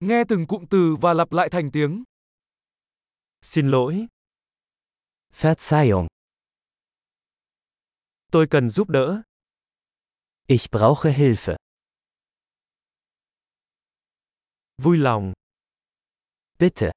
Nghe 0.00 0.24
từng 0.28 0.46
cụm 0.46 0.64
từ 0.70 0.96
và 1.00 1.14
lặp 1.14 1.32
lại 1.32 1.48
thành 1.52 1.70
tiếng. 1.72 2.04
Xin 3.42 3.70
lỗi, 3.70 4.06
Verzeihung. 5.32 6.06
tôi 8.32 8.46
cần 8.50 8.70
giúp 8.70 8.88
đỡ. 8.88 9.22
Ich 10.46 10.70
brauche 10.72 11.10
Hilfe. 11.12 11.56
Vui 14.78 14.98
lòng, 14.98 15.32
Bitte. 16.58 16.90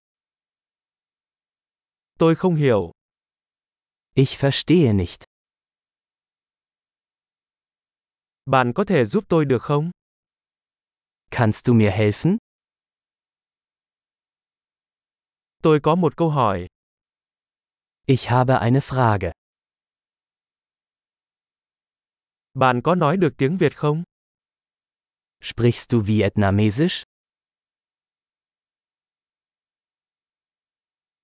tôi 2.20 2.35
không 2.35 2.55
hiểu. 2.55 2.91
Ich 4.15 4.39
verstehe 4.41 4.93
nicht. 4.93 5.23
Bạn 8.45 8.71
có 8.75 8.83
thể 8.88 9.05
giúp 9.05 9.23
tôi 9.29 9.45
được 9.45 9.61
không? 9.61 9.91
Kannst 11.31 11.65
du 11.65 11.73
mir 11.73 11.91
helfen? 11.91 12.38
Tôi 15.63 15.80
có 15.84 15.95
một 15.95 16.17
câu 16.17 16.30
hỏi. 16.30 16.67
Ich 18.05 18.30
habe 18.30 18.54
eine 18.54 18.80
Frage. 18.80 19.31
Bạn 22.54 22.81
có 22.84 22.95
nói 22.95 23.17
được 23.17 23.34
tiếng 23.38 23.58
Việt 23.58 23.76
không? 23.76 24.04
Sprichst 25.41 25.91
du 25.91 26.02
Vietnamesisch? 26.02 27.04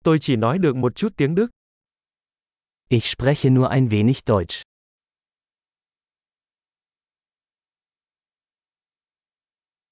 Tôi 0.04 0.18
chỉ 0.22 0.36
nói 0.36 0.58
được 0.58 0.76
một 0.76 0.96
chút 0.96 1.14
tiếng 1.18 1.36
Đức. 1.36 1.48
Ich 2.88 3.04
spreche 3.04 3.50
nur 3.50 3.70
ein 3.70 3.88
wenig 3.88 4.22
Deutsch. 4.26 4.62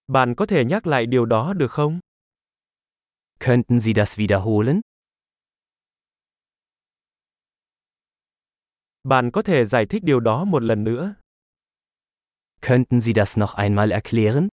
Bạn 0.08 0.34
có 0.38 0.46
thể 0.46 0.66
nhắc 0.66 0.88
lại 0.88 1.06
điều 1.06 1.26
đó 1.26 1.54
được 1.54 1.72
không? 1.72 2.00
Könnten 3.40 3.80
Sie 3.80 3.94
das 3.94 4.18
wiederholen? 4.18 4.82
Bạn 9.04 9.32
có 9.32 9.42
thể 9.42 9.66
giải 9.66 9.86
thích 9.86 10.04
điều 10.04 10.20
đó 10.20 10.46
một 10.46 10.64
lần 10.64 10.84
nữa. 10.84 11.16
Könnten 12.62 13.02
Sie 13.02 13.14
das 13.16 13.38
noch 13.38 13.56
einmal 13.58 13.92
erklären? 13.92 14.48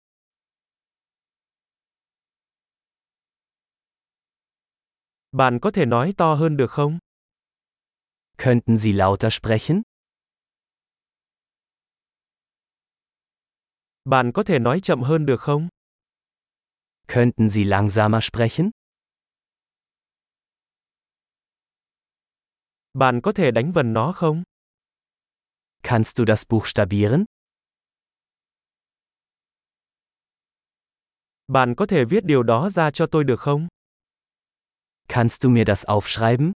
Bạn 5.32 5.60
có 5.60 5.72
thể 5.72 5.86
nói 5.86 6.14
to 6.18 6.34
hơn 6.34 6.58
được 6.58 6.72
không? 6.72 7.00
Könnten 8.38 8.78
Sie 8.78 8.94
lauter 8.94 9.34
sprechen? 9.34 9.82
Bạn 14.06 14.32
có 14.32 14.44
thể 14.44 14.60
nói 14.60 14.80
chậm 14.80 15.02
hơn 15.02 15.26
được 15.26 15.40
không? 15.40 15.68
Könnten 17.08 17.50
Sie 17.50 17.64
langsamer 17.64 18.24
sprechen? 18.24 18.72
Bạn 22.94 23.22
có 23.24 23.32
thể 23.32 23.52
đánh 23.52 23.72
vần 23.72 23.94
nó 23.94 24.12
không? 24.12 24.44
Kannst 25.84 26.18
du 26.18 26.26
das 26.26 26.44
buchstabieren? 26.50 27.26
Bạn 31.48 31.76
có 31.76 31.86
thể 31.86 32.06
viết 32.06 32.24
điều 32.26 32.44
đó 32.44 32.70
ra 32.70 32.92
cho 32.92 33.08
tôi 33.12 33.24
được 33.24 33.40
không? 33.40 33.68
Kannst 35.08 35.42
du 35.42 35.50
mir 35.50 35.68
das 35.68 35.86
aufschreiben? 35.86 36.52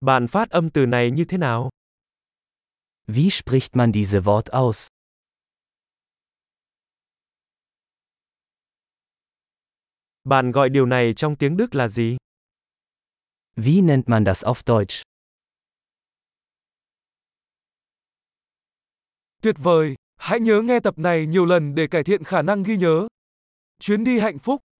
Bạn 0.00 0.26
phát 0.26 0.50
âm 0.50 0.70
từ 0.70 0.86
này 0.86 1.10
như 1.10 1.24
thế 1.24 1.38
nào? 1.38 1.70
Wie 3.06 3.30
spricht 3.30 3.76
man 3.76 3.92
diese 3.92 4.20
Wort 4.20 4.50
aus? 4.50 4.86
Bạn 10.24 10.50
gọi 10.50 10.68
điều 10.68 10.86
này 10.86 11.12
trong 11.12 11.36
tiếng 11.36 11.56
Đức 11.56 11.74
là 11.74 11.88
gì? 11.88 12.16
Wie 13.56 13.86
nennt 13.86 14.08
man 14.08 14.24
das 14.24 14.44
auf 14.44 14.62
Deutsch? 14.66 15.02
Tuyệt 19.42 19.56
vời! 19.58 19.94
Hãy 20.16 20.40
nhớ 20.40 20.62
nghe 20.62 20.80
tập 20.80 20.98
này 20.98 21.26
nhiều 21.26 21.46
lần 21.46 21.74
để 21.74 21.86
cải 21.86 22.04
thiện 22.04 22.24
khả 22.24 22.42
năng 22.42 22.62
ghi 22.62 22.76
nhớ. 22.76 23.08
Chuyến 23.78 24.04
đi 24.04 24.18
hạnh 24.18 24.38
phúc! 24.38 24.60